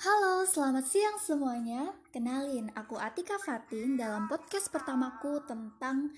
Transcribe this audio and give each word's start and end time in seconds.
Halo, 0.00 0.48
selamat 0.48 0.88
siang 0.88 1.20
semuanya. 1.20 1.92
Kenalin, 2.08 2.72
aku 2.72 2.96
Atika 2.96 3.36
Fatin 3.36 4.00
dalam 4.00 4.32
podcast 4.32 4.72
pertamaku 4.72 5.44
tentang 5.44 6.16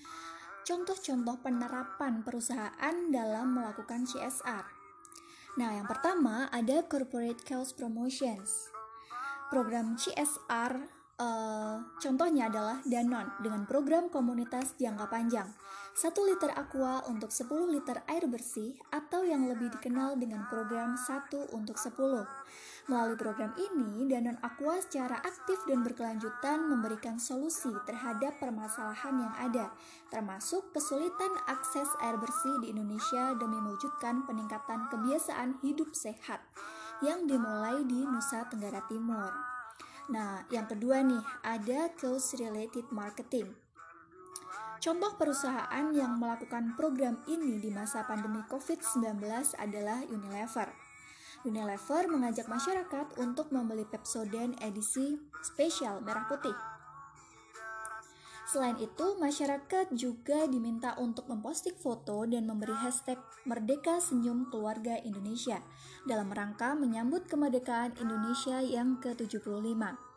contoh-contoh 0.63 1.43
penerapan 1.43 2.23
perusahaan 2.23 2.95
dalam 3.11 3.51
melakukan 3.51 4.07
CSR. 4.07 4.63
Nah, 5.59 5.75
yang 5.75 5.83
pertama 5.83 6.47
ada 6.47 6.87
Corporate 6.87 7.43
Cause 7.43 7.75
Promotions. 7.75 8.71
Program 9.51 9.99
CSR 9.99 10.79
uh, 11.19 11.83
contohnya 11.99 12.47
adalah 12.47 12.79
Danon 12.87 13.35
dengan 13.43 13.67
program 13.67 14.07
komunitas 14.07 14.79
jangka 14.79 15.11
panjang. 15.11 15.51
1 15.93 16.09
liter 16.25 16.49
aqua 16.57 17.05
untuk 17.05 17.29
10 17.29 17.69
liter 17.69 18.01
air 18.09 18.25
bersih 18.25 18.73
atau 18.89 19.21
yang 19.21 19.45
lebih 19.45 19.69
dikenal 19.77 20.17
dengan 20.17 20.49
program 20.49 20.97
1 20.97 21.53
untuk 21.53 21.77
10. 21.77 22.25
Melalui 22.89 23.13
program 23.13 23.53
ini, 23.55 24.09
Danon 24.09 24.41
Aqua 24.41 24.81
secara 24.81 25.21
aktif 25.21 25.61
dan 25.69 25.85
berkelanjutan 25.85 26.65
memberikan 26.65 27.21
solusi 27.21 27.69
terhadap 27.85 28.41
permasalahan 28.41 29.21
yang 29.21 29.33
ada, 29.37 29.65
termasuk 30.09 30.73
kesulitan 30.73 31.29
akses 31.45 31.87
air 32.01 32.17
bersih 32.17 32.57
di 32.65 32.73
Indonesia 32.73 33.37
demi 33.37 33.61
mewujudkan 33.61 34.25
peningkatan 34.25 34.89
kebiasaan 34.89 35.61
hidup 35.61 35.93
sehat 35.93 36.41
yang 37.05 37.29
dimulai 37.29 37.85
di 37.85 38.01
Nusa 38.01 38.49
Tenggara 38.49 38.81
Timur. 38.89 39.29
Nah, 40.09 40.41
yang 40.49 40.65
kedua 40.65 41.05
nih, 41.05 41.21
ada 41.45 41.93
cause 41.95 42.33
related 42.41 42.89
marketing. 42.89 43.62
Contoh 44.79 45.13
perusahaan 45.19 45.85
yang 45.93 46.17
melakukan 46.17 46.73
program 46.73 47.21
ini 47.29 47.61
di 47.61 47.69
masa 47.69 48.07
pandemi 48.07 48.41
COVID-19 48.49 49.21
adalah 49.59 50.01
Unilever. 50.09 50.69
Unilever 51.43 52.07
mengajak 52.07 52.47
masyarakat 52.47 53.19
untuk 53.19 53.51
membeli 53.51 53.83
Pepsodent 53.83 54.55
edisi 54.63 55.19
spesial 55.43 55.99
merah 55.99 56.23
putih. 56.25 56.55
Selain 58.43 58.77
itu, 58.77 59.17
masyarakat 59.17 59.97
juga 59.97 60.45
diminta 60.45 60.93
untuk 61.01 61.25
memposting 61.25 61.73
foto 61.73 62.21
dan 62.29 62.45
memberi 62.45 62.75
hashtag 62.75 63.17
Merdeka 63.49 63.97
Senyum 63.97 64.51
Keluarga 64.53 64.99
Indonesia 65.01 65.57
dalam 66.05 66.29
rangka 66.29 66.77
menyambut 66.77 67.25
kemerdekaan 67.25 67.97
Indonesia 67.97 68.61
yang 68.61 69.01
ke-75. 69.01 70.12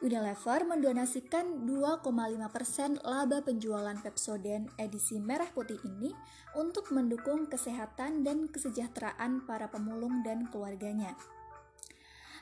Unilever 0.00 0.64
mendonasikan 0.64 1.68
2,5% 1.68 3.04
laba 3.04 3.44
penjualan 3.44 3.92
Pepsodent 4.00 4.72
edisi 4.80 5.20
merah 5.20 5.52
putih 5.52 5.76
ini 5.84 6.08
untuk 6.56 6.88
mendukung 6.88 7.52
kesehatan 7.52 8.24
dan 8.24 8.48
kesejahteraan 8.48 9.44
para 9.44 9.68
pemulung 9.68 10.24
dan 10.24 10.48
keluarganya. 10.48 11.12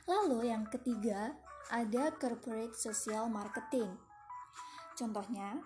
Lalu 0.07 0.55
yang 0.55 0.71
ketiga, 0.71 1.35
ada 1.75 2.15
corporate 2.15 2.79
social 2.79 3.27
marketing. 3.27 3.91
Contohnya, 4.95 5.59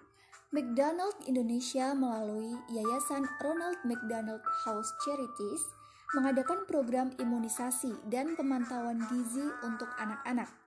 McDonald 0.48 1.20
Indonesia 1.28 1.92
melalui 1.92 2.56
Yayasan 2.72 3.28
Ronald 3.44 3.76
McDonald 3.84 4.40
House 4.64 4.88
Charities 5.04 5.60
mengadakan 6.16 6.64
program 6.64 7.12
imunisasi 7.20 7.92
dan 8.08 8.32
pemantauan 8.32 8.96
gizi 9.12 9.44
untuk 9.60 9.92
anak-anak 10.00 10.61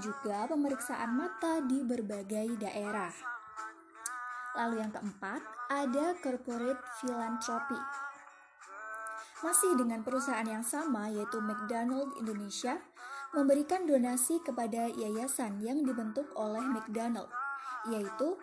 juga 0.00 0.48
pemeriksaan 0.48 1.12
mata 1.12 1.60
di 1.60 1.84
berbagai 1.84 2.56
daerah. 2.56 3.12
Lalu 4.56 4.84
yang 4.84 4.92
keempat, 4.92 5.40
ada 5.72 6.16
corporate 6.20 6.80
philanthropy. 7.00 7.80
Masih 9.42 9.74
dengan 9.74 10.06
perusahaan 10.06 10.46
yang 10.46 10.62
sama 10.62 11.10
yaitu 11.10 11.42
McDonald 11.42 12.14
Indonesia 12.20 12.78
memberikan 13.32 13.88
donasi 13.88 14.38
kepada 14.44 14.92
yayasan 14.92 15.58
yang 15.64 15.82
dibentuk 15.82 16.28
oleh 16.36 16.62
McDonald, 16.62 17.32
yaitu 17.88 18.36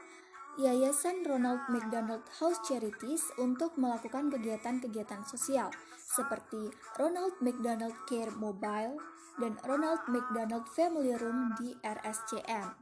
Yayasan 0.57 1.21
Ronald 1.21 1.61
McDonald 1.69 2.25
House 2.41 2.57
Charities 2.65 3.29
untuk 3.37 3.77
melakukan 3.77 4.33
kegiatan-kegiatan 4.33 5.21
sosial 5.29 5.69
seperti 5.93 6.73
Ronald 6.97 7.37
McDonald 7.37 7.93
Care 8.09 8.33
Mobile 8.33 8.97
dan 9.37 9.53
Ronald 9.61 10.01
McDonald 10.09 10.65
Family 10.73 11.13
Room 11.13 11.53
di 11.61 11.77
RSCM. 11.85 12.73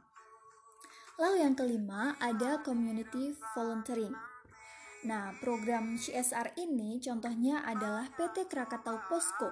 Lalu 1.20 1.36
yang 1.44 1.54
kelima 1.58 2.16
ada 2.16 2.62
community 2.64 3.36
volunteering. 3.52 4.16
Nah, 5.06 5.30
program 5.38 5.94
CSR 5.94 6.58
ini 6.58 6.98
contohnya 6.98 7.62
adalah 7.68 8.08
PT 8.10 8.48
Krakatau 8.50 8.98
Posko. 9.06 9.50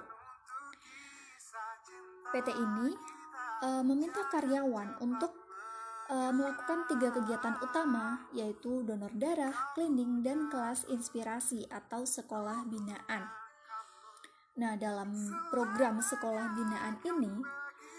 PT 2.35 2.51
ini 2.51 2.91
uh, 3.63 3.83
meminta 3.85 4.27
karyawan 4.27 4.99
untuk 4.99 5.46
uh, 6.11 6.31
melakukan 6.31 6.87
tiga 6.87 7.11
kegiatan 7.11 7.55
utama 7.59 8.27
yaitu 8.31 8.83
donor 8.83 9.11
darah, 9.15 9.53
cleaning, 9.75 10.23
dan 10.23 10.47
kelas 10.47 10.87
inspirasi 10.87 11.67
atau 11.67 12.03
sekolah 12.07 12.67
binaan. 12.67 13.27
Nah, 14.57 14.73
dalam 14.73 15.13
program 15.53 16.01
sekolah 16.01 16.57
binaan 16.57 16.97
ini 17.05 17.33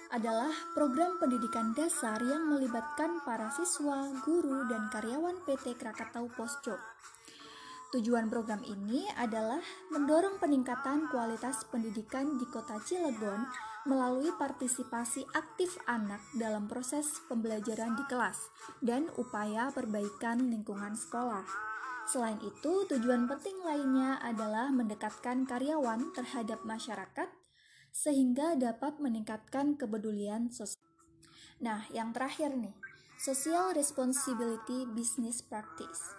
adalah 0.08 0.50
program 0.72 1.20
pendidikan 1.20 1.76
dasar 1.76 2.18
yang 2.24 2.48
melibatkan 2.48 3.20
para 3.22 3.52
siswa, 3.52 4.08
guru, 4.24 4.64
dan 4.66 4.88
karyawan 4.88 5.44
PT 5.44 5.76
Krakatau 5.76 6.32
Posco. 6.32 6.80
Tujuan 7.88 8.28
program 8.28 8.60
ini 8.68 9.08
adalah 9.16 9.60
mendorong 9.92 10.36
peningkatan 10.36 11.08
kualitas 11.08 11.64
pendidikan 11.72 12.36
di 12.36 12.44
Kota 12.48 12.76
Cilegon 12.84 13.67
melalui 13.86 14.34
partisipasi 14.34 15.22
aktif 15.36 15.78
anak 15.86 16.18
dalam 16.34 16.66
proses 16.66 17.06
pembelajaran 17.30 17.94
di 17.94 18.04
kelas 18.10 18.50
dan 18.82 19.06
upaya 19.14 19.70
perbaikan 19.70 20.50
lingkungan 20.50 20.98
sekolah. 20.98 21.44
Selain 22.08 22.40
itu, 22.40 22.88
tujuan 22.88 23.28
penting 23.28 23.60
lainnya 23.62 24.16
adalah 24.24 24.72
mendekatkan 24.72 25.44
karyawan 25.44 26.16
terhadap 26.16 26.64
masyarakat 26.64 27.28
sehingga 27.92 28.56
dapat 28.56 28.96
meningkatkan 28.96 29.76
kepedulian 29.76 30.48
sosial. 30.48 30.80
Nah, 31.60 31.84
yang 31.92 32.16
terakhir 32.16 32.56
nih, 32.56 32.72
social 33.18 33.74
responsibility 33.76 34.88
business 34.94 35.44
practice. 35.44 36.16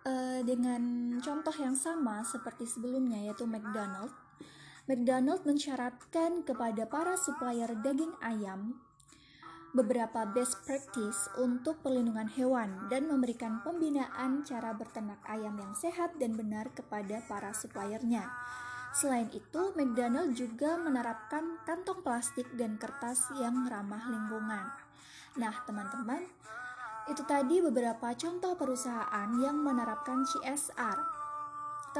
Uh, 0.00 0.40
dengan 0.44 1.16
contoh 1.20 1.52
yang 1.60 1.76
sama 1.76 2.24
seperti 2.24 2.64
sebelumnya 2.64 3.20
yaitu 3.20 3.44
McDonald, 3.44 4.12
McDonald 4.90 5.46
mensyaratkan 5.46 6.42
kepada 6.42 6.82
para 6.82 7.14
supplier 7.14 7.78
daging 7.78 8.10
ayam 8.26 8.74
beberapa 9.70 10.26
best 10.26 10.66
practice 10.66 11.30
untuk 11.38 11.78
perlindungan 11.78 12.26
hewan 12.26 12.90
dan 12.90 13.06
memberikan 13.06 13.62
pembinaan 13.62 14.42
cara 14.42 14.74
berternak 14.74 15.22
ayam 15.30 15.54
yang 15.62 15.78
sehat 15.78 16.18
dan 16.18 16.34
benar 16.34 16.74
kepada 16.74 17.22
para 17.30 17.54
suppliernya. 17.54 18.26
Selain 18.90 19.30
itu, 19.30 19.70
McDonald 19.78 20.34
juga 20.34 20.74
menerapkan 20.74 21.62
kantong 21.62 22.02
plastik 22.02 22.50
dan 22.58 22.74
kertas 22.74 23.30
yang 23.38 23.62
ramah 23.70 24.10
lingkungan. 24.10 24.74
Nah, 25.38 25.54
teman-teman, 25.70 26.26
itu 27.06 27.22
tadi 27.30 27.62
beberapa 27.62 28.10
contoh 28.18 28.58
perusahaan 28.58 29.30
yang 29.38 29.54
menerapkan 29.54 30.26
CSR 30.26 31.19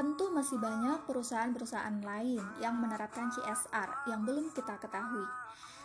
Tentu 0.01 0.33
masih 0.33 0.57
banyak 0.57 1.05
perusahaan-perusahaan 1.05 2.01
lain 2.01 2.41
yang 2.57 2.73
menerapkan 2.73 3.29
CSR 3.29 4.09
yang 4.09 4.25
belum 4.25 4.49
kita 4.49 4.81
ketahui. 4.81 5.29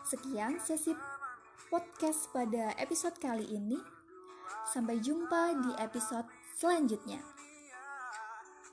Sekian 0.08 0.56
sesi 0.56 0.96
podcast 1.68 2.32
pada 2.32 2.72
episode 2.80 3.12
kali 3.20 3.44
ini. 3.44 3.76
Sampai 4.72 5.04
jumpa 5.04 5.60
di 5.60 5.68
episode 5.76 6.24
selanjutnya. 6.56 7.20